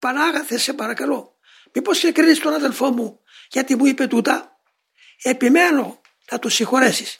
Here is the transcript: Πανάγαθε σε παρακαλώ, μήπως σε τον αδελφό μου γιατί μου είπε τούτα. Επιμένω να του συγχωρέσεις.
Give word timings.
Πανάγαθε 0.00 0.58
σε 0.58 0.72
παρακαλώ, 0.72 1.38
μήπως 1.72 1.98
σε 1.98 2.12
τον 2.42 2.52
αδελφό 2.52 2.90
μου 2.90 3.20
γιατί 3.50 3.76
μου 3.76 3.86
είπε 3.86 4.06
τούτα. 4.06 4.56
Επιμένω 5.22 6.00
να 6.30 6.38
του 6.38 6.48
συγχωρέσεις. 6.48 7.16